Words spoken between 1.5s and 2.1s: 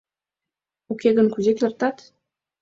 кертат?